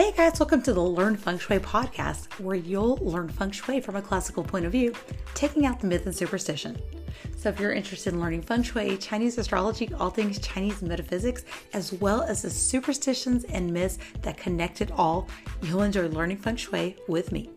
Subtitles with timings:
[0.00, 3.96] Hey guys, welcome to the Learn Feng Shui podcast, where you'll learn feng shui from
[3.96, 4.94] a classical point of view,
[5.34, 6.80] taking out the myth and superstition.
[7.36, 11.44] So, if you're interested in learning feng shui, Chinese astrology, all things Chinese metaphysics,
[11.74, 15.28] as well as the superstitions and myths that connect it all,
[15.64, 17.50] you'll enjoy learning feng shui with me.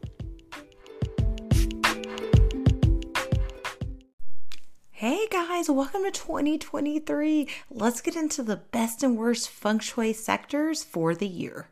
[4.91, 7.47] Hey guys, welcome to 2023.
[7.71, 11.69] Let's get into the best and worst feng shui sectors for the year.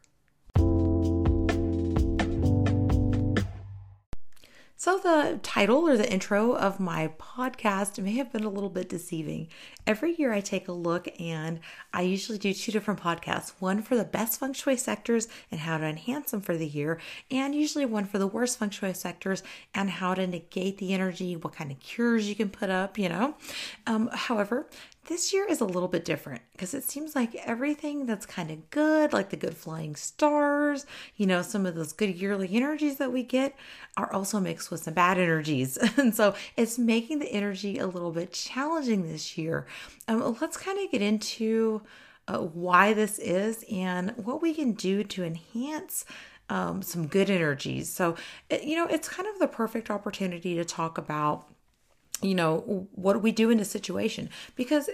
[4.83, 8.89] So, the title or the intro of my podcast may have been a little bit
[8.89, 9.47] deceiving.
[9.85, 11.59] Every year I take a look and
[11.93, 15.77] I usually do two different podcasts one for the best feng shui sectors and how
[15.77, 16.99] to enhance them for the year,
[17.29, 19.43] and usually one for the worst feng shui sectors
[19.75, 23.07] and how to negate the energy, what kind of cures you can put up, you
[23.07, 23.35] know.
[23.85, 24.65] Um, however,
[25.05, 28.69] this year is a little bit different because it seems like everything that's kind of
[28.69, 30.85] good, like the good flying stars,
[31.15, 33.55] you know, some of those good yearly energies that we get
[33.97, 35.77] are also mixed with some bad energies.
[35.97, 39.65] and so it's making the energy a little bit challenging this year.
[40.07, 41.81] Um, let's kind of get into
[42.27, 46.05] uh, why this is and what we can do to enhance
[46.49, 47.89] um, some good energies.
[47.89, 48.15] So,
[48.61, 51.47] you know, it's kind of the perfect opportunity to talk about
[52.21, 54.29] you know, what do we do in a situation?
[54.55, 54.89] Because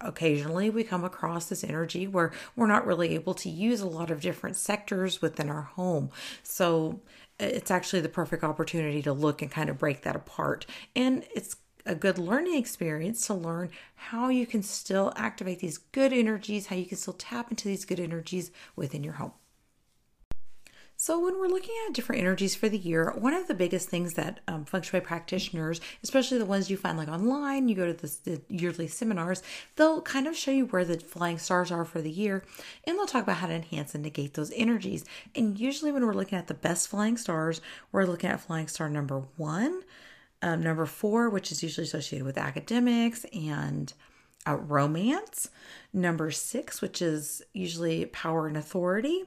[0.00, 4.10] occasionally we come across this energy where we're not really able to use a lot
[4.10, 6.10] of different sectors within our home.
[6.42, 7.00] So
[7.40, 10.66] uh, it's actually the perfect opportunity to look and kind of break that apart.
[10.94, 16.12] And it's a good learning experience to learn how you can still activate these good
[16.12, 19.32] energies, how you can still tap into these good energies within your home.
[21.06, 24.14] So, when we're looking at different energies for the year, one of the biggest things
[24.14, 27.92] that um, feng shui practitioners, especially the ones you find like online, you go to
[27.92, 29.40] the, the yearly seminars,
[29.76, 32.42] they'll kind of show you where the flying stars are for the year
[32.82, 35.04] and they'll talk about how to enhance and negate those energies.
[35.36, 37.60] And usually, when we're looking at the best flying stars,
[37.92, 39.82] we're looking at flying star number one,
[40.42, 43.92] um, number four, which is usually associated with academics and
[44.44, 45.50] uh, romance,
[45.92, 49.22] number six, which is usually power and authority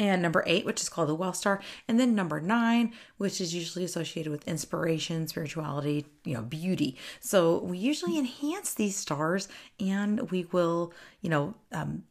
[0.00, 3.54] and number eight, which is called the Wealth Star, and then number nine, which is
[3.54, 6.96] usually associated with inspiration, spirituality, you know, beauty.
[7.20, 9.46] So we usually enhance these stars,
[9.78, 12.04] and we will, you know, um,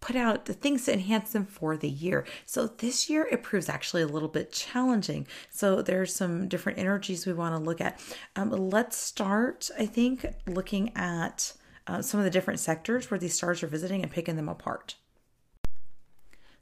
[0.00, 2.26] put out the things to enhance them for the year.
[2.46, 5.26] So this year it proves actually a little bit challenging.
[5.50, 8.00] So there's some different energies we want to look at.
[8.36, 11.52] Um, let's start, I think, looking at
[11.86, 14.94] uh, some of the different sectors where these stars are visiting and picking them apart.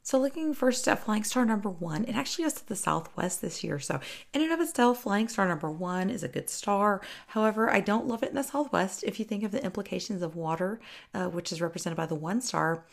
[0.05, 3.63] So, looking first at Flying Star number one, it actually goes to the southwest this
[3.63, 3.79] year.
[3.79, 4.01] So,
[4.33, 6.99] in and of itself, Flying Star number one is a good star.
[7.27, 9.05] However, I don't love it in the southwest.
[9.05, 10.81] If you think of the implications of water,
[11.13, 12.83] uh, which is represented by the one star,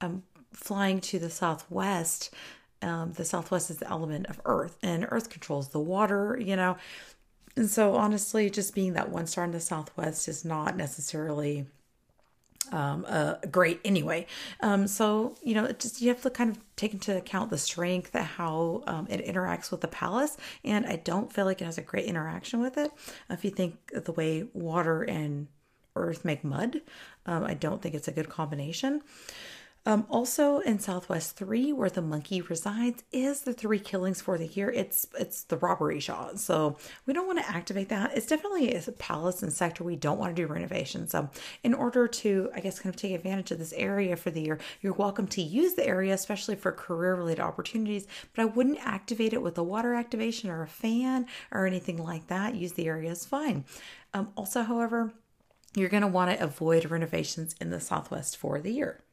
[0.00, 0.22] um,
[0.54, 2.32] flying to the southwest,
[2.80, 6.78] um, the southwest is the element of earth, and earth controls the water, you know.
[7.56, 11.66] And so, honestly, just being that one star in the southwest is not necessarily
[12.72, 14.26] um, uh, great anyway.
[14.60, 18.14] Um, so you know, just you have to kind of take into account the strength,
[18.14, 21.82] how um, it interacts with the palace, and I don't feel like it has a
[21.82, 22.90] great interaction with it.
[23.30, 25.48] If you think the way water and
[25.96, 26.80] earth make mud,
[27.26, 29.02] um, I don't think it's a good combination.
[29.86, 34.46] Um, also in Southwest 3, where the monkey resides, is the three killings for the
[34.46, 34.70] year.
[34.70, 36.36] It's it's the robbery sha.
[36.36, 38.16] So we don't want to activate that.
[38.16, 41.06] It's definitely a palace and sector we don't want to do renovation.
[41.06, 41.28] So
[41.62, 44.58] in order to, I guess, kind of take advantage of this area for the year,
[44.80, 48.06] you're welcome to use the area, especially for career related opportunities.
[48.34, 52.28] But I wouldn't activate it with a water activation or a fan or anything like
[52.28, 52.54] that.
[52.54, 53.66] Use the area is fine.
[54.14, 55.12] Um, also, however,
[55.74, 59.04] you're going to want to avoid renovations in the Southwest for the year.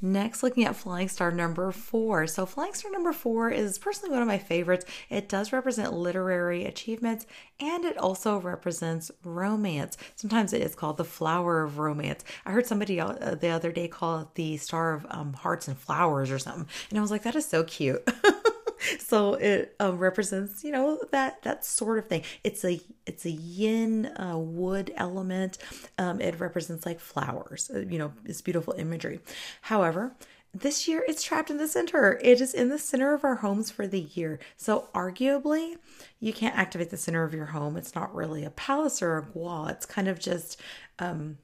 [0.00, 2.26] Next, looking at Flying Star number four.
[2.26, 4.84] So, Flying Star number four is personally one of my favorites.
[5.08, 7.26] It does represent literary achievements
[7.58, 9.96] and it also represents romance.
[10.14, 12.24] Sometimes it is called the flower of romance.
[12.44, 15.78] I heard somebody uh, the other day call it the star of um, hearts and
[15.78, 16.68] flowers or something.
[16.90, 18.06] And I was like, that is so cute.
[18.98, 23.30] so it um, represents you know that that sort of thing it's a it's a
[23.30, 25.58] yin uh, wood element
[25.98, 29.20] um, it represents like flowers uh, you know it's beautiful imagery
[29.62, 30.14] however
[30.60, 32.18] this year it's trapped in the center.
[32.22, 34.38] It is in the center of our homes for the year.
[34.56, 35.76] So, arguably,
[36.20, 37.76] you can't activate the center of your home.
[37.76, 39.68] It's not really a palace or a gua.
[39.70, 40.60] It's kind of just
[40.98, 41.38] um,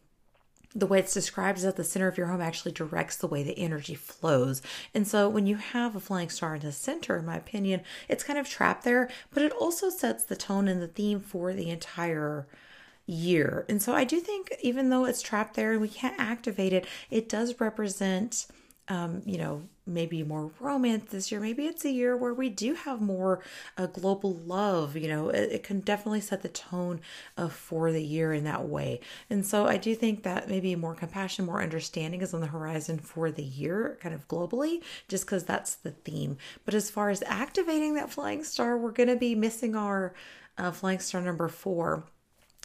[0.75, 3.43] the way it's described is that the center of your home actually directs the way
[3.43, 4.63] the energy flows.
[4.95, 8.25] And so when you have a flying star in the center, in my opinion, it's
[8.25, 11.71] kind of trapped there, but it also sets the tone and the theme for the
[11.71, 12.47] entire
[13.07, 13.67] year.
[13.69, 16.87] And so I do think even though it's trapped there and we can't activate it,
[17.11, 18.47] it does represent
[18.89, 21.41] um, you know, maybe more romance this year.
[21.41, 23.41] Maybe it's a year where we do have more
[23.77, 24.97] uh, global love.
[24.97, 27.01] You know, it, it, can definitely set the tone
[27.37, 29.01] uh, for the year in that way.
[29.29, 32.99] And so I do think that maybe more compassion, more understanding is on the horizon
[32.99, 36.37] for the year, kind of globally, just because that's the theme.
[36.65, 40.15] But as far as activating that flying star, we're going to be missing our
[40.59, 42.05] uh, flying star number four.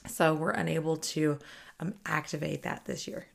[0.08, 1.40] So we're unable to
[1.80, 3.28] um, activate that this year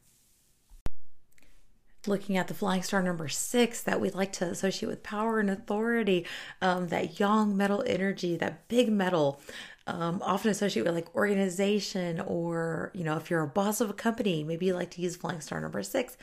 [2.06, 5.50] looking at the flying star number six that we like to associate with power and
[5.50, 6.26] authority,
[6.60, 9.40] um, that yang metal energy, that big metal.
[9.84, 13.92] Um, often associated with like organization or you know if you're a boss of a
[13.92, 16.16] company maybe you like to use flying star number six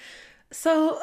[0.49, 0.97] so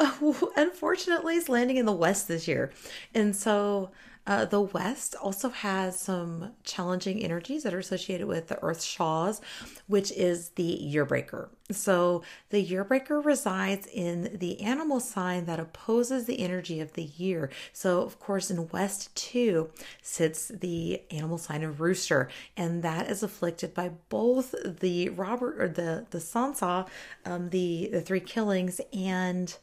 [0.56, 2.72] unfortunately it's landing in the west this year
[3.14, 3.90] and so
[4.26, 9.40] uh, the West also has some challenging energies that are associated with the Earth Shaws,
[9.86, 11.50] which is the year breaker.
[11.70, 17.04] So, the year breaker resides in the animal sign that opposes the energy of the
[17.04, 17.50] year.
[17.72, 19.70] So, of course, in West 2
[20.02, 25.68] sits the animal sign of rooster, and that is afflicted by both the Robert or
[25.68, 26.84] the, the San Sha,
[27.24, 29.56] um, the, the three killings, and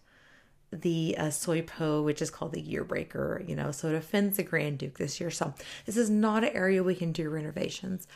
[0.81, 4.37] the uh, Sui Po, which is called the Year Breaker, you know, so it offends
[4.37, 5.31] the Grand Duke this year.
[5.31, 5.53] So
[5.85, 8.07] this is not an area we can do renovations.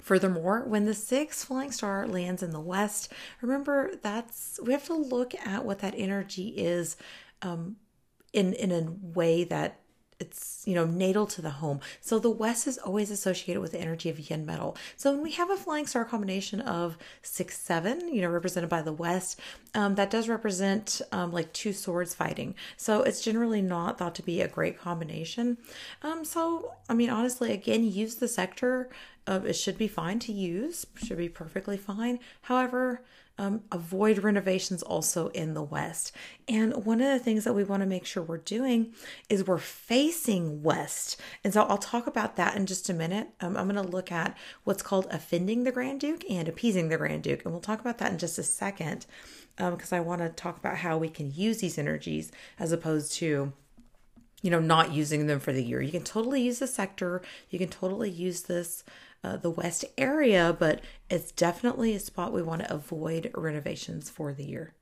[0.00, 3.12] Furthermore, when the sixth flying star lands in the west,
[3.42, 6.96] remember that's we have to look at what that energy is
[7.42, 7.76] um,
[8.32, 9.79] in in a way that
[10.20, 11.80] it's you know natal to the home.
[12.00, 14.76] So the west is always associated with the energy of yin metal.
[14.96, 18.82] So when we have a flying star combination of six seven you know represented by
[18.82, 19.40] the west
[19.74, 22.54] um, that does represent um, like two swords fighting.
[22.76, 25.58] So it's generally not thought to be a great combination.
[26.02, 28.90] Um, so i mean honestly again use the sector
[29.26, 32.18] uh, it should be fine to use should be perfectly fine.
[32.42, 33.02] However
[33.40, 36.12] um, avoid renovations also in the west.
[36.46, 38.92] And one of the things that we want to make sure we're doing
[39.30, 41.18] is we're facing west.
[41.42, 43.28] And so I'll talk about that in just a minute.
[43.40, 46.98] Um, I'm going to look at what's called offending the Grand Duke and appeasing the
[46.98, 47.42] Grand Duke.
[47.42, 49.06] And we'll talk about that in just a second
[49.56, 53.12] because um, I want to talk about how we can use these energies as opposed
[53.14, 53.54] to
[54.42, 57.20] you know not using them for the year you can totally use the sector
[57.50, 58.84] you can totally use this
[59.22, 64.32] uh, the West area, but it's definitely a spot we want to avoid renovations for
[64.32, 64.74] the year.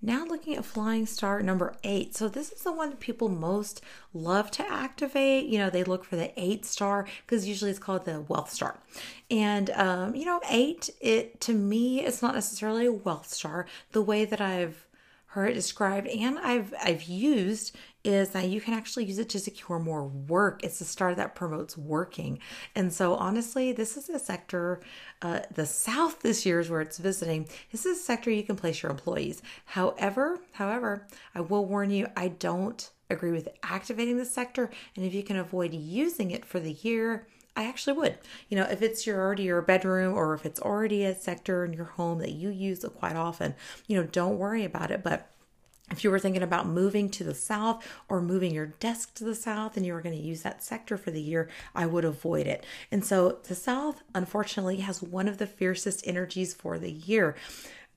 [0.00, 2.14] Now looking at Flying Star number eight.
[2.14, 3.80] So this is the one that people most
[4.14, 5.46] love to activate.
[5.46, 8.78] You know, they look for the eight star because usually it's called the wealth star.
[9.28, 13.66] And um, you know, eight, it to me, it's not necessarily a wealth star.
[13.90, 14.86] The way that I've
[15.32, 17.76] heard it described and I've I've used
[18.08, 20.64] is that you can actually use it to secure more work.
[20.64, 22.38] It's a star that promotes working.
[22.74, 24.80] And so honestly, this is a sector
[25.20, 27.46] uh, the south this year is where it's visiting.
[27.70, 29.42] This is a sector you can place your employees.
[29.66, 35.12] However, however, I will warn you, I don't agree with activating the sector and if
[35.12, 37.26] you can avoid using it for the year,
[37.56, 38.16] I actually would.
[38.48, 41.74] You know, if it's your already your bedroom or if it's already a sector in
[41.74, 43.54] your home that you use quite often,
[43.86, 45.02] you know, don't worry about it.
[45.02, 45.30] But
[45.90, 49.34] if you were thinking about moving to the south or moving your desk to the
[49.34, 52.46] south and you were going to use that sector for the year, I would avoid
[52.46, 52.64] it.
[52.90, 57.36] And so the south, unfortunately, has one of the fiercest energies for the year.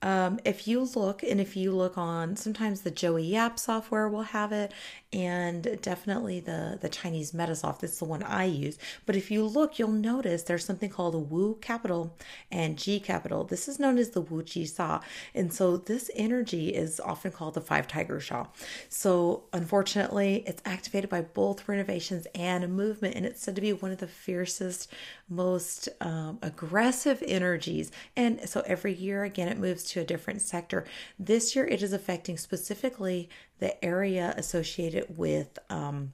[0.04, 4.24] Um, if you look, and if you look on, sometimes the Joey Yap software will
[4.24, 4.74] have it,
[5.14, 7.80] and definitely the the Chinese Metasoft.
[7.80, 8.78] That's the one I use.
[9.06, 12.16] But if you look, you'll notice there's something called a Wu capital
[12.52, 13.44] and G capital.
[13.44, 15.02] This is known as the Wu Ji Sha,
[15.36, 18.46] and so this energy is often called the Five Tiger Sha.
[18.90, 23.74] So unfortunately, it's activated by both renovations and a movement, and it's said to be
[23.74, 24.92] one of the fiercest,
[25.30, 27.92] most um, aggressive energies.
[28.16, 30.86] And so every year, again, it moves to a different sector.
[31.20, 33.30] This year, it is affecting specifically
[33.62, 36.12] the area associated with um,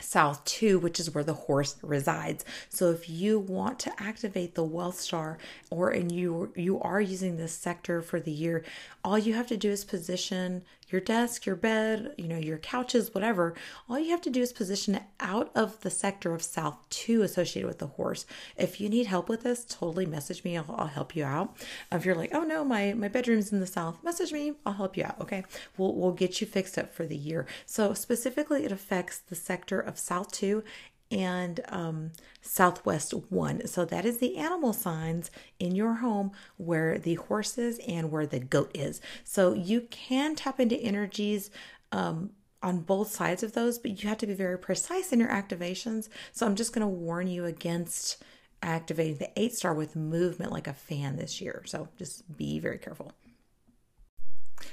[0.00, 2.44] south 2 which is where the horse resides.
[2.68, 5.38] So if you want to activate the wealth star
[5.70, 8.64] or and you you are using this sector for the year
[9.06, 13.14] all you have to do is position your desk, your bed, you know, your couches,
[13.14, 13.54] whatever,
[13.88, 17.22] all you have to do is position it out of the sector of South 2
[17.22, 18.26] associated with the horse.
[18.56, 20.56] If you need help with this, totally message me.
[20.56, 21.56] I'll, I'll help you out.
[21.92, 24.54] If you're like, oh no, my, my bedroom's in the South, message me.
[24.66, 25.20] I'll help you out.
[25.20, 25.44] Okay.
[25.78, 27.46] We'll, we'll get you fixed up for the year.
[27.64, 30.64] So specifically, it affects the sector of South 2
[31.10, 32.10] and um,
[32.40, 33.66] Southwest 1.
[33.66, 38.26] So that is the animal signs in your home where the horse is and where
[38.26, 39.00] the goat is.
[39.24, 41.50] So you can tap into energies
[41.92, 42.30] um,
[42.62, 46.08] on both sides of those, but you have to be very precise in your activations.
[46.32, 48.22] So I'm just going to warn you against
[48.62, 51.62] activating the eight star with movement like a fan this year.
[51.66, 53.12] So just be very careful.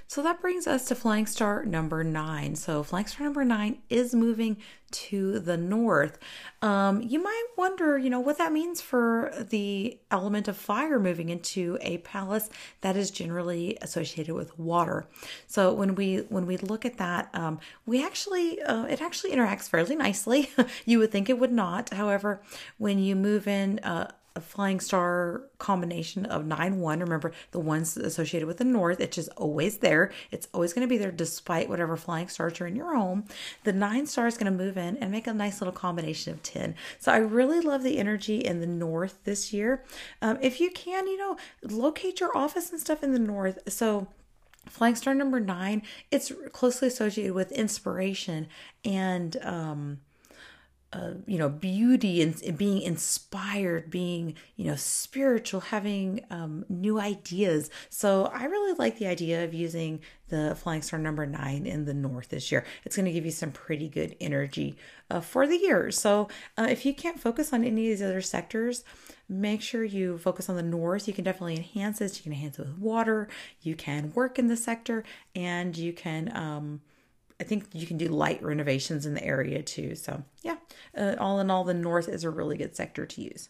[0.08, 2.56] So that brings us to flying star number nine.
[2.56, 4.58] So flying star number nine is moving
[4.92, 6.20] to the north.
[6.62, 11.30] Um, you might wonder, you know, what that means for the element of fire moving
[11.30, 12.50] into a palace
[12.82, 15.08] that is generally associated with water.
[15.48, 19.68] So when we when we look at that, um, we actually uh, it actually interacts
[19.68, 20.52] fairly nicely.
[20.86, 21.92] you would think it would not.
[21.92, 22.42] However,
[22.78, 23.80] when you move in.
[23.80, 27.00] Uh, a flying star combination of 9 1.
[27.00, 30.12] Remember, the ones associated with the north, it's just always there.
[30.32, 33.26] It's always going to be there despite whatever flying stars are in your home.
[33.64, 36.44] The 9 star is going to move in and make a nice little combination of
[36.44, 36.76] 10.
[37.00, 39.84] So I really love the energy in the north this year.
[40.22, 43.60] Um, if you can, you know, locate your office and stuff in the north.
[43.72, 44.08] So,
[44.70, 48.48] Flying star number nine, it's closely associated with inspiration
[48.86, 50.00] and um,
[51.26, 57.70] you know beauty and, being inspired being you know spiritual having um, new ideas.
[57.90, 61.94] So i really like the idea of using the flying star number nine in the
[61.94, 62.66] north this year.
[62.86, 64.78] It's going to give you some pretty good energy
[65.12, 65.92] uh, for the year.
[65.92, 68.84] So uh, if you can't focus on any of these other sectors
[69.30, 71.08] make sure you focus on the north.
[71.08, 72.18] You can definitely enhance this.
[72.18, 73.28] You can enhance it with water.
[73.62, 75.04] You can work in the sector
[75.36, 76.82] and you can um,
[77.40, 79.96] I think you can do light renovations in the area too.
[79.96, 80.58] So, yeah,
[80.98, 83.50] uh, all in all, the north is a really good sector to use.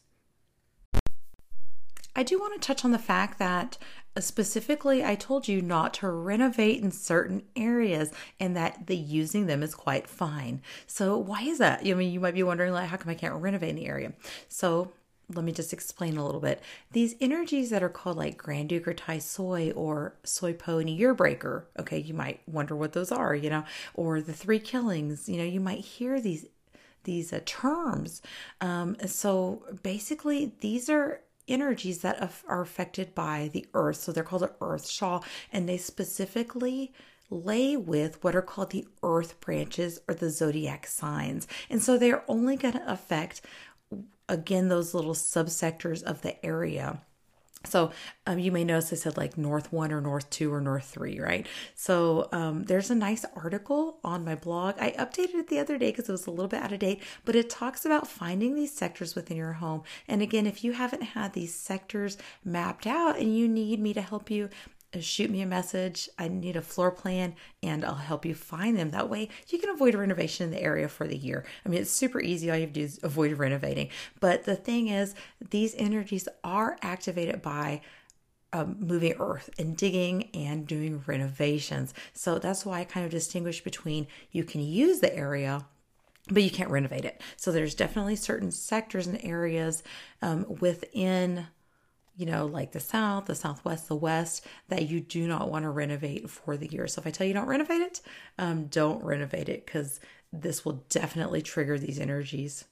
[2.16, 3.78] I do want to touch on the fact that
[4.16, 9.48] uh, specifically I told you not to renovate in certain areas and that the using
[9.48, 10.62] them is quite fine.
[10.86, 11.82] So why is that?
[11.86, 14.14] I mean, you might be wondering like how come I can't renovate in the area?
[14.48, 14.92] So
[15.36, 16.62] let me just explain a little bit.
[16.92, 20.90] These energies that are called like Grand Duke or Tai Sui or Sui Po and
[20.90, 23.64] Year Breaker, okay, you might wonder what those are, you know,
[23.94, 26.46] or the three killings, you know, you might hear these
[27.04, 28.22] these uh, terms.
[28.62, 33.98] Um, so basically, these are energies that are affected by the earth.
[33.98, 35.20] So they're called an earth sha,
[35.52, 36.94] and they specifically
[37.30, 41.48] lay with what are called the earth branches or the zodiac signs.
[41.70, 43.42] And so they're only going to affect
[44.30, 47.02] again those little subsectors of the area.
[47.66, 47.92] So
[48.28, 51.20] um, you may notice I said like North 1 or North 2 or North 3,
[51.20, 51.48] right?
[51.76, 54.76] So um, there's a nice article on my blog.
[54.80, 57.02] I updated it the other day because it was a little bit out of date,
[57.24, 59.84] but it talks about finding these sectors within your home.
[60.08, 64.02] And again, if you haven't had these sectors mapped out and you need me to
[64.02, 64.50] help you
[65.02, 66.10] shoot me a message.
[66.18, 68.92] I need a floor plan and I'll help you find them.
[68.92, 71.46] That way you can avoid renovation in the area for the year.
[71.66, 72.50] I mean, it's super easy.
[72.50, 73.90] All you have to do is avoid renovating.
[74.20, 75.16] But the thing is,
[75.50, 77.82] these energies are activated by
[78.52, 81.94] um, moving earth and digging and doing renovations.
[82.14, 85.66] So that's why I kind of distinguish between you can use the area
[86.30, 87.22] but you can't renovate it.
[87.36, 89.84] So there's definitely certain sectors and areas
[90.22, 91.48] um, within
[92.16, 95.70] you know, like the South, the Southwest, the West, that you do not want to
[95.70, 96.88] renovate for the year.
[96.88, 98.02] So if I tell you don't renovate it,
[98.38, 100.00] um, don't renovate it because
[100.32, 102.66] this will definitely trigger these energies.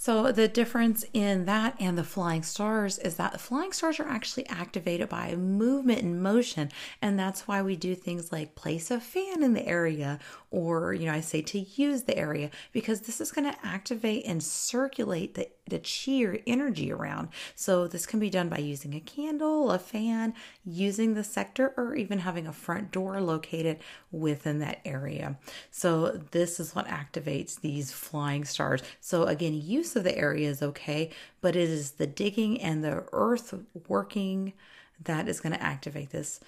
[0.00, 4.06] So, the difference in that and the flying stars is that the flying stars are
[4.06, 6.70] actually activated by movement and motion.
[7.02, 10.20] And that's why we do things like place a fan in the area,
[10.52, 14.24] or, you know, I say to use the area, because this is going to activate
[14.24, 17.30] and circulate the, the chi energy around.
[17.56, 20.32] So, this can be done by using a candle, a fan,
[20.64, 23.80] using the sector, or even having a front door located
[24.12, 25.38] within that area.
[25.72, 28.80] So, this is what activates these flying stars.
[29.00, 32.84] So, again, use use of the area is okay, but it is the digging and
[32.84, 33.54] the earth
[33.88, 34.52] working
[35.04, 36.40] that is going to activate this.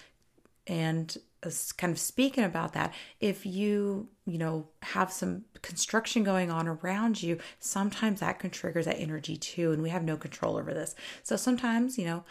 [0.67, 6.51] And uh, kind of speaking about that, if you, you know, have some construction going
[6.51, 9.73] on around you, sometimes that can trigger that energy too.
[9.73, 10.95] And we have no control over this.
[11.23, 12.25] So sometimes, you know,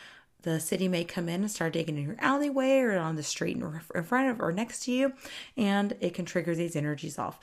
[0.44, 3.58] the city may come in and start digging in your alleyway or on the street
[3.58, 5.12] in front of or next to you,
[5.58, 7.42] and it can trigger these energies off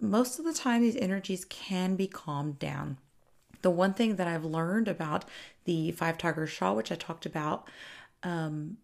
[0.00, 2.96] most of the time, these energies can be calmed down.
[3.62, 5.24] The one thing that I've learned about
[5.64, 7.68] the five tiger sha, which I talked about
[8.22, 8.78] um,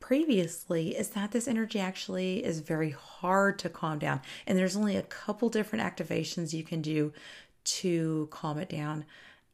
[0.00, 4.22] previously, is that this energy actually is very hard to calm down.
[4.46, 7.12] And there's only a couple different activations you can do
[7.64, 9.04] to calm it down.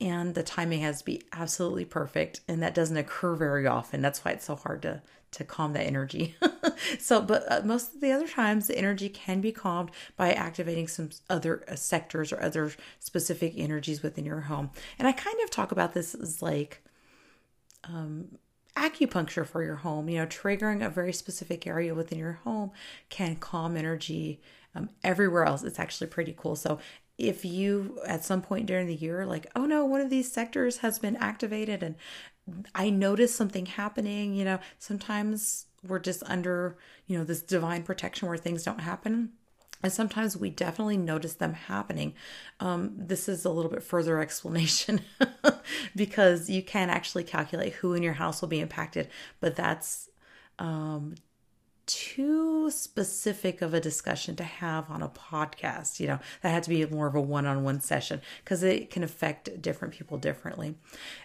[0.00, 2.40] And the timing has to be absolutely perfect.
[2.48, 4.00] And that doesn't occur very often.
[4.00, 5.02] That's why it's so hard to,
[5.32, 6.36] to calm that energy.
[6.98, 10.88] so, but uh, most of the other times, the energy can be calmed by activating
[10.88, 14.70] some other uh, sectors or other specific energies within your home.
[14.98, 16.82] And I kind of talk about this as like
[17.84, 18.38] um,
[18.76, 20.08] acupuncture for your home.
[20.08, 22.70] You know, triggering a very specific area within your home
[23.10, 24.40] can calm energy
[24.74, 25.62] um, everywhere else.
[25.62, 26.56] It's actually pretty cool.
[26.56, 26.78] So,
[27.20, 30.78] if you at some point during the year like oh no one of these sectors
[30.78, 31.94] has been activated and
[32.74, 38.28] I notice something happening, you know, sometimes we're just under, you know, this divine protection
[38.28, 39.30] where things don't happen.
[39.82, 42.14] And sometimes we definitely notice them happening.
[42.60, 45.00] Um, this is a little bit further explanation
[45.96, 49.08] because you can actually calculate who in your house will be impacted,
[49.40, 50.10] but that's
[50.58, 51.14] um,
[51.94, 56.00] too specific of a discussion to have on a podcast.
[56.00, 58.90] You know, that had to be more of a one on one session because it
[58.90, 60.76] can affect different people differently.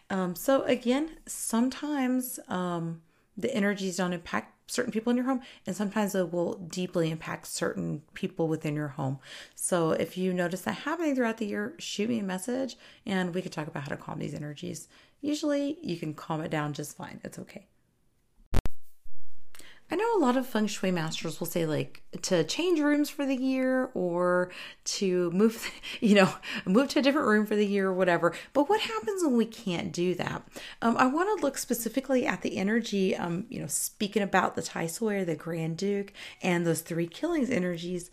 [0.09, 3.01] Um, so, again, sometimes um,
[3.37, 7.45] the energies don't impact certain people in your home and sometimes it will deeply impact
[7.45, 9.19] certain people within your home
[9.53, 13.43] so if you notice that happening throughout the year shoot me a message and we
[13.43, 14.87] could talk about how to calm these energies
[15.21, 17.67] usually you can calm it down just fine it's okay
[19.91, 23.23] I know a lot of feng shui masters will say like to change rooms for
[23.23, 24.49] the year or
[24.85, 25.69] to move,
[26.01, 26.33] you know,
[26.65, 28.33] move to a different room for the year or whatever.
[28.53, 30.41] But what happens when we can't do that?
[30.81, 34.63] Um, I want to look specifically at the energy, um, you know, speaking about the
[34.63, 38.09] Tai Sui or the Grand Duke and those three killings energies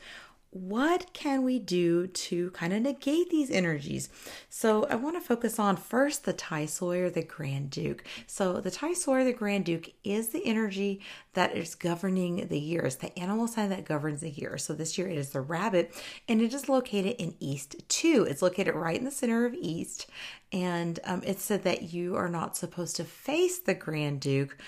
[0.53, 4.11] what can we do to kind of negate these energies?
[4.51, 8.05] So I want to focus on first the Tai Sui or the Grand Duke.
[8.27, 11.01] So the Tai Sui or the Grand Duke is the energy
[11.33, 12.83] that is governing the year.
[12.83, 14.59] It's the animal sign that governs the year.
[14.59, 15.95] So this year it is the rabbit
[16.29, 18.27] and it is located in East 2.
[18.29, 20.07] It's located right in the center of East.
[20.53, 24.59] And um, it said that you are not supposed to face the Grand Duke.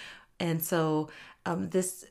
[0.41, 1.11] And so
[1.45, 2.07] um, this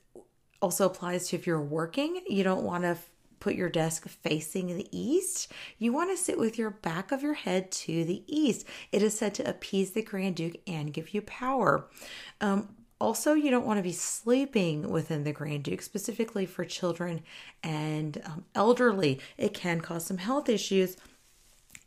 [0.61, 2.97] also applies to if you're working, you don't want to
[3.43, 7.33] put your desk facing the east, you want to sit with your back of your
[7.33, 8.65] head to the east.
[8.93, 11.89] It is said to appease the Grand Duke and give you power.
[12.39, 12.69] Um,
[13.01, 17.21] also, you don't want to be sleeping within the Grand Duke, specifically for children
[17.61, 19.19] and um, elderly.
[19.37, 20.95] It can cause some health issues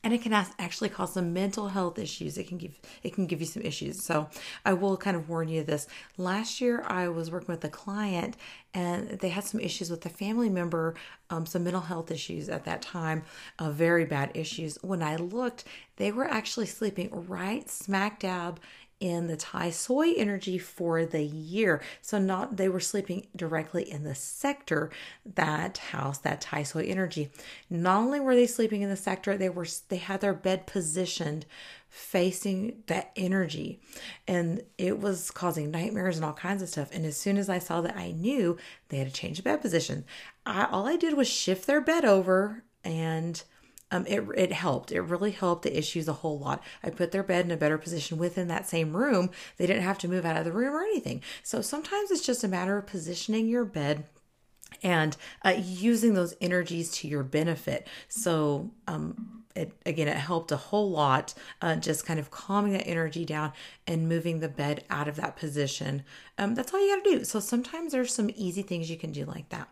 [0.06, 2.38] and it can actually cause some mental health issues.
[2.38, 4.04] It can give it can give you some issues.
[4.04, 4.28] So
[4.64, 5.88] i will kind of warn you this.
[6.16, 8.36] Last year i was working with a client
[8.72, 10.94] and they had some issues with a family member
[11.28, 13.24] um, some mental health issues at that time
[13.58, 14.78] uh, very bad issues.
[14.80, 15.64] When i looked
[15.96, 18.60] they were actually sleeping right smack dab
[19.00, 21.82] in the Tai Sui energy for the year.
[22.00, 24.90] So not they were sleeping directly in the sector
[25.34, 27.30] that house that Tai Sui energy.
[27.68, 31.46] Not only were they sleeping in the sector, they were they had their bed positioned
[31.88, 33.80] facing that energy
[34.28, 37.58] and it was causing nightmares and all kinds of stuff and as soon as i
[37.58, 38.54] saw that i knew
[38.88, 40.04] they had to change the bed position
[40.44, 43.42] I, all i did was shift their bed over and
[43.90, 44.90] um, it, it helped.
[44.90, 46.62] It really helped the issues a whole lot.
[46.82, 49.30] I put their bed in a better position within that same room.
[49.56, 51.22] They didn't have to move out of the room or anything.
[51.42, 54.04] So sometimes it's just a matter of positioning your bed
[54.82, 57.86] and uh, using those energies to your benefit.
[58.08, 62.86] So, um, it, again, it helped a whole lot, uh, just kind of calming that
[62.86, 63.52] energy down
[63.86, 66.02] and moving the bed out of that position.
[66.36, 67.24] Um, that's all you got to do.
[67.24, 69.68] So, sometimes there's some easy things you can do like that.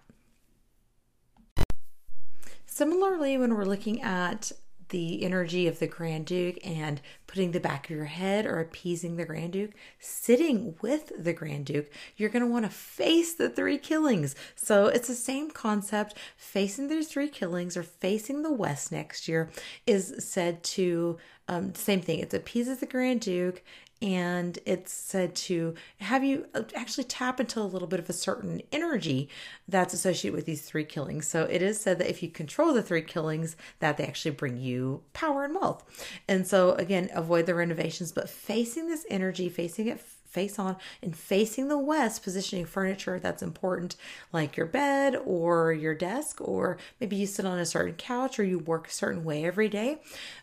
[2.75, 4.51] Similarly, when we're looking at
[4.89, 9.15] the energy of the Grand Duke and putting the back of your head or appeasing
[9.15, 13.49] the Grand Duke, sitting with the Grand Duke, you're going to want to face the
[13.49, 14.35] three killings.
[14.57, 16.17] So it's the same concept.
[16.37, 19.53] Facing these three killings or facing the west next year
[19.87, 23.63] is said to, um, same thing, it appeases the Grand Duke
[24.05, 28.13] and it's said to have you uh, actually tap into a little bit of a
[28.13, 29.31] certain energy
[29.67, 31.27] that's associated with these three killings.
[31.27, 34.59] So it is said that if you control the three killings, that they actually bring
[34.59, 35.83] you power and wealth.
[36.29, 39.99] And so again, avoid the renovations, but facing this energy, facing it
[40.35, 43.97] face on and facing the west, positioning furniture that's important,
[44.33, 48.45] like your bed or your desk, or maybe you sit on a certain couch or
[48.45, 50.01] you work a certain way every day.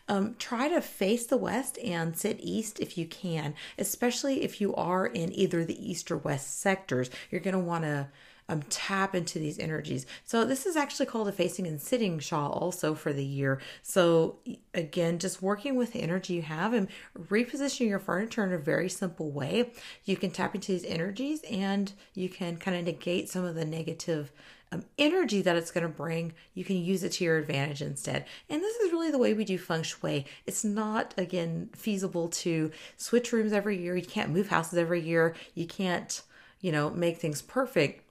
[0.08, 4.74] Um, try to face the west and sit east if you can, especially if you
[4.74, 7.10] are in either the east or west sectors.
[7.30, 8.08] You're going to want to
[8.48, 10.06] um, tap into these energies.
[10.24, 13.60] So this is actually called a facing and sitting sha also for the year.
[13.82, 14.38] So
[14.74, 18.88] again, just working with the energy you have and repositioning your furniture in a very
[18.88, 19.72] simple way.
[20.04, 23.64] You can tap into these energies and you can kind of negate some of the
[23.64, 24.32] negative
[24.72, 28.24] um, energy that it's going to bring, you can use it to your advantage instead.
[28.48, 30.24] And this is really the way we do feng shui.
[30.46, 33.94] It's not, again, feasible to switch rooms every year.
[33.94, 35.34] You can't move houses every year.
[35.54, 36.22] You can't,
[36.60, 38.08] you know, make things perfect.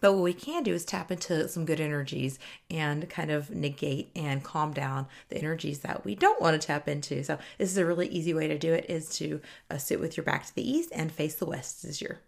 [0.00, 2.38] But what we can do is tap into some good energies
[2.70, 6.88] and kind of negate and calm down the energies that we don't want to tap
[6.88, 7.22] into.
[7.24, 10.16] So this is a really easy way to do it is to uh, sit with
[10.16, 12.20] your back to the east and face the west this year.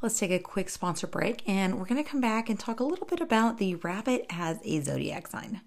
[0.00, 2.84] Let's take a quick sponsor break and we're going to come back and talk a
[2.84, 5.60] little bit about the rabbit as a zodiac sign.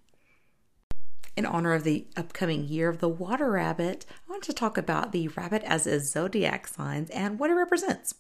[1.38, 5.12] In honor of the upcoming year of the water rabbit, I want to talk about
[5.12, 8.16] the rabbit as a zodiac sign and what it represents.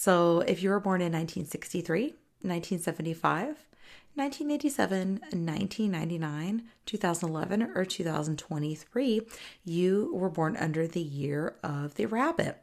[0.00, 3.46] So, if you were born in 1963, 1975,
[4.14, 9.22] 1987, 1999, 2011, or 2023,
[9.64, 12.58] you were born under the year of the rabbit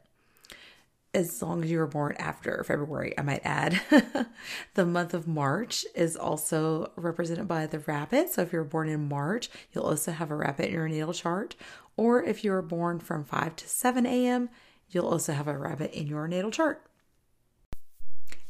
[1.12, 3.82] as long as you were born after February, I might add.
[4.74, 8.30] the month of March is also represented by the rabbit.
[8.30, 11.54] So if you're born in March, you'll also have a rabbit in your natal chart.
[11.98, 14.48] Or if you were born from 5 to 7 a.m.,
[14.90, 16.85] you'll also have a rabbit in your natal chart.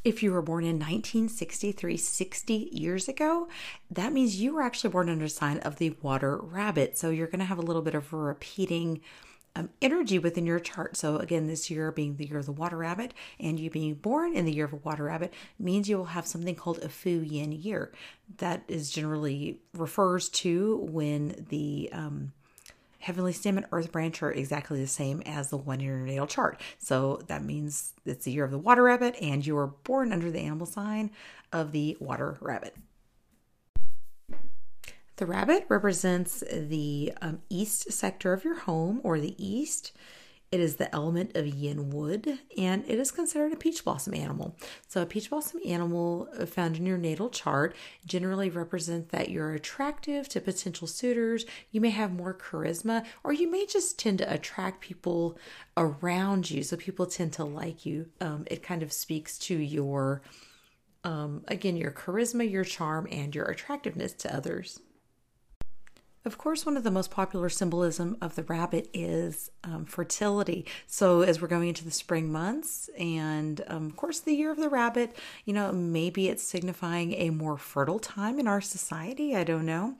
[0.07, 3.49] If you were born in 1963, 60 years ago,
[3.90, 6.97] that means you were actually born under sign of the water rabbit.
[6.97, 9.01] So you're going to have a little bit of a repeating
[9.57, 10.97] um, energy within your chart.
[10.97, 14.37] So, again, this year being the year of the water rabbit, and you being born
[14.37, 17.11] in the year of a water rabbit means you will have something called a Fu
[17.11, 17.90] Yin year.
[18.38, 22.31] That is generally refers to when the um,
[23.07, 26.27] heavenly stem and earth branch are exactly the same as the one in your natal
[26.27, 26.61] chart.
[26.77, 30.29] So that means it's the year of the water rabbit, and you were born under
[30.29, 31.12] the animal sign
[31.53, 32.75] of the water rabbit.
[35.19, 39.92] The rabbit represents the um, east sector of your home or the east.
[40.52, 44.56] It is the element of yin wood and it is considered a peach blossom animal.
[44.87, 47.74] So, a peach blossom animal found in your natal chart
[48.06, 51.46] generally represents that you're attractive to potential suitors.
[51.72, 55.37] You may have more charisma, or you may just tend to attract people
[55.76, 56.62] around you.
[56.62, 58.11] So, people tend to like you.
[58.20, 60.22] Um, it kind of speaks to your,
[61.02, 64.80] um, again, your charisma, your charm, and your attractiveness to others.
[66.27, 70.67] Of course, one of the most popular symbolism of the rabbit is um, fertility.
[70.89, 74.57] So, as we're going into the spring months, and um, of course, the year of
[74.57, 79.37] the rabbit, you know, maybe it's signifying a more fertile time in our society.
[79.37, 79.95] I don't know.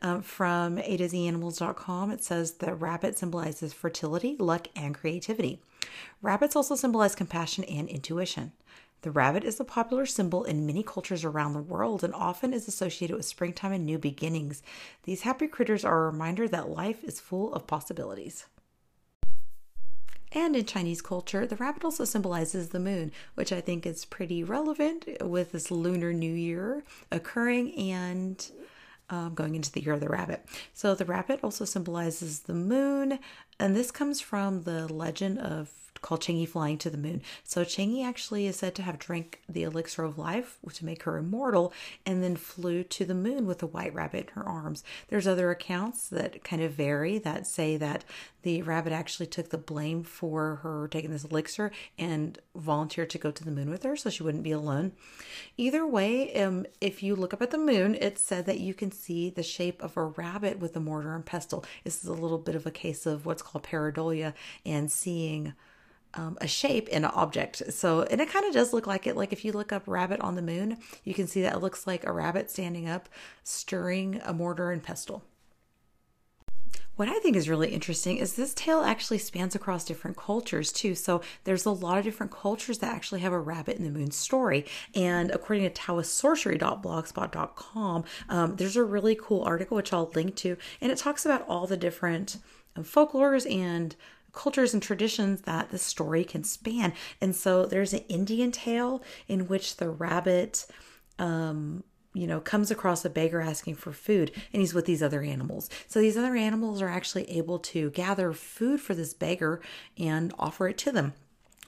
[0.00, 5.60] Um, from A to Z Animals.com, it says the rabbit symbolizes fertility, luck, and creativity.
[6.22, 8.52] Rabbits also symbolize compassion and intuition.
[9.06, 12.66] The rabbit is a popular symbol in many cultures around the world and often is
[12.66, 14.64] associated with springtime and new beginnings.
[15.04, 18.46] These happy critters are a reminder that life is full of possibilities.
[20.32, 24.42] And in Chinese culture, the rabbit also symbolizes the moon, which I think is pretty
[24.42, 28.44] relevant with this Lunar New Year occurring and
[29.08, 30.44] um, going into the year of the rabbit.
[30.72, 33.20] So the rabbit also symbolizes the moon,
[33.58, 35.70] and this comes from the legend of
[36.02, 37.22] called Chang'e flying to the moon.
[37.42, 41.16] So Chang'e actually is said to have drank the elixir of life to make her
[41.16, 41.72] immortal
[42.04, 44.84] and then flew to the moon with a white rabbit in her arms.
[45.08, 48.04] There's other accounts that kind of vary that say that
[48.42, 53.32] the rabbit actually took the blame for her taking this elixir and volunteered to go
[53.32, 54.92] to the moon with her so she wouldn't be alone.
[55.56, 58.92] Either way, um, if you look up at the moon, it's said that you can
[58.92, 61.64] see the shape of a rabbit with a mortar and pestle.
[61.82, 65.54] This is a little bit of a case of what's called pareidolia and seeing
[66.14, 67.62] um, a shape in an object.
[67.72, 69.16] So, and it kind of does look like it.
[69.16, 71.86] Like if you look up rabbit on the moon, you can see that it looks
[71.86, 73.08] like a rabbit standing up,
[73.44, 75.22] stirring a mortar and pestle.
[76.96, 80.94] What I think is really interesting is this tale actually spans across different cultures too.
[80.94, 84.12] So there's a lot of different cultures that actually have a rabbit in the moon
[84.12, 84.64] story.
[84.94, 90.90] And according to taoistsorcery.blogspot.com, um, there's a really cool article which I'll link to, and
[90.90, 92.38] it talks about all the different
[92.84, 93.96] folklores and
[94.32, 96.92] cultures and traditions that the story can span.
[97.20, 100.66] And so there's an Indian tale in which the rabbit,
[101.18, 105.22] um, you know, comes across a beggar asking for food and he's with these other
[105.22, 105.68] animals.
[105.88, 109.60] So these other animals are actually able to gather food for this beggar
[109.98, 111.14] and offer it to them.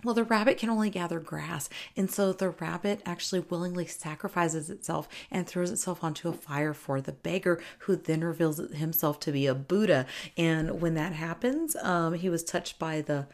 [0.04, 5.08] Well, the rabbit can only gather grass, and so the rabbit actually willingly sacrifices itself
[5.30, 9.46] and throws itself onto a fire for the beggar, who then reveals himself to be
[9.46, 10.06] a Buddha.
[10.37, 13.26] And when that happens, um, he was touched by the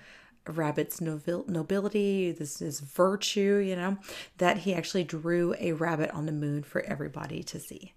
[0.46, 3.98] rabbit's nobility, this is virtue, you know,
[4.38, 7.92] that he actually drew a rabbit on the moon for everybody to see.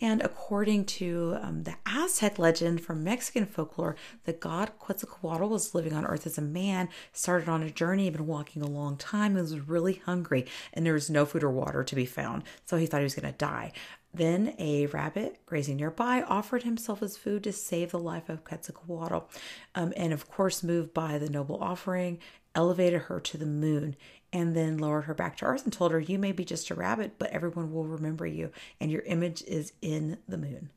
[0.00, 5.92] And according to um, the Aztec legend from Mexican folklore, the god Quetzalcoatl was living
[5.92, 9.36] on Earth as a man, started on a journey, had been walking a long time,
[9.36, 12.44] and was really hungry, and there was no food or water to be found.
[12.64, 13.72] So he thought he was going to die.
[14.12, 19.28] Then a rabbit grazing nearby offered himself as food to save the life of Quetzalcoatl.
[19.74, 22.18] Um, and of course, moved by the noble offering,
[22.54, 23.94] elevated her to the moon
[24.32, 26.74] and then lowered her back to earth and told her, You may be just a
[26.74, 30.70] rabbit, but everyone will remember you, and your image is in the moon.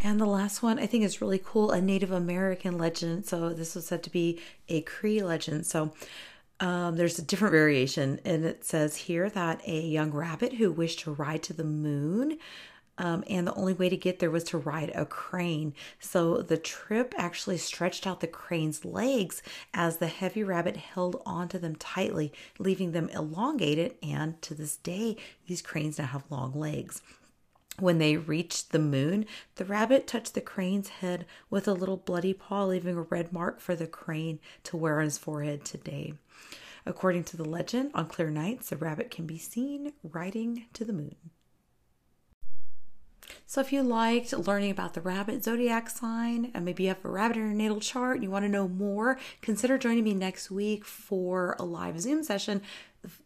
[0.00, 3.26] And the last one I think is really cool a Native American legend.
[3.26, 5.66] So, this was said to be a Cree legend.
[5.66, 5.92] So,
[6.58, 11.00] Um, there's a different variation, and it says here that a young rabbit who wished
[11.00, 12.38] to ride to the moon
[12.98, 15.74] um, and the only way to get there was to ride a crane.
[16.00, 19.42] So the trip actually stretched out the crane's legs
[19.74, 23.94] as the heavy rabbit held onto them tightly, leaving them elongated.
[24.02, 27.02] And to this day, these cranes now have long legs.
[27.78, 32.32] When they reached the moon, the rabbit touched the crane's head with a little bloody
[32.32, 36.14] paw, leaving a red mark for the crane to wear on his forehead today.
[36.86, 40.92] According to the legend, on clear nights, the rabbit can be seen riding to the
[40.94, 41.16] moon.
[43.46, 47.08] So, if you liked learning about the rabbit zodiac sign, and maybe you have a
[47.08, 50.50] rabbit in your natal chart and you want to know more, consider joining me next
[50.50, 52.62] week for a live Zoom session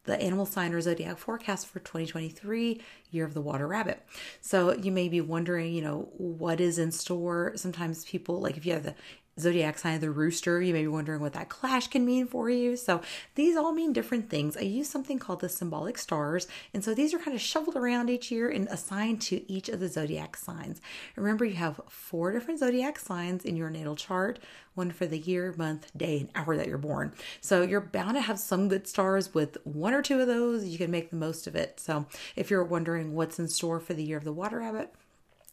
[0.05, 4.05] the animal sign or zodiac forecast for 2023 year of the water rabbit.
[4.41, 7.53] So you may be wondering you know what is in store?
[7.57, 8.95] Sometimes people like if you have the
[9.40, 10.61] zodiac sign of the rooster.
[10.62, 12.76] You may be wondering what that clash can mean for you.
[12.76, 13.00] So
[13.35, 14.57] these all mean different things.
[14.57, 16.46] I use something called the symbolic stars.
[16.74, 19.81] And so these are kind of shuffled around each year and assigned to each of
[19.81, 20.81] the zodiac signs.
[21.16, 24.38] Remember, you have four different zodiac signs in your natal chart
[24.74, 27.12] one for the year, month, day, and hour that you're born.
[27.40, 30.64] So you're bound to have some good stars with one or two of those.
[30.64, 31.81] You can make the most of it.
[31.81, 34.94] So if you're wondering what's in store for the year of the water rabbit,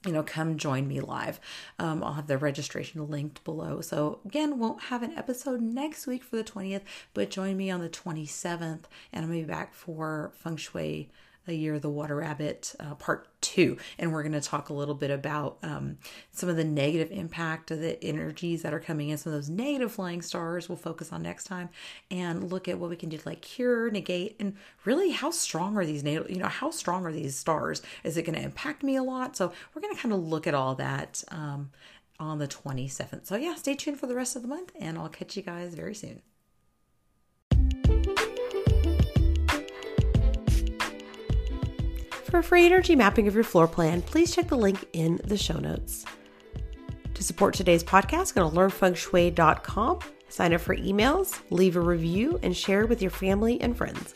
[0.06, 1.40] you know, come join me live.
[1.80, 3.82] Um, I'll have the registration linked below.
[3.82, 6.84] So, again, won't have an episode next week for the 20th,
[7.14, 11.10] but join me on the 27th, and to be back for Feng Shui
[11.48, 13.78] the Year of the Water Rabbit, uh, part two.
[13.98, 15.98] And we're going to talk a little bit about um,
[16.32, 19.18] some of the negative impact of the energies that are coming in.
[19.18, 21.70] Some of those negative flying stars we'll focus on next time
[22.12, 24.56] and look at what we can do to like cure, negate, and
[24.86, 27.82] really how strong are these, natal, you know, how strong are these stars?
[28.04, 29.36] Is it going to impact me a lot?
[29.36, 31.72] So we're going to kind of look at all that um,
[32.20, 33.26] on the 27th.
[33.26, 35.74] So yeah, stay tuned for the rest of the month and I'll catch you guys
[35.74, 36.22] very soon.
[42.30, 45.38] For a free energy mapping of your floor plan, please check the link in the
[45.38, 46.04] show notes.
[47.14, 52.56] To support today's podcast, go to learnfengshui.com, sign up for emails, leave a review, and
[52.56, 54.14] share with your family and friends.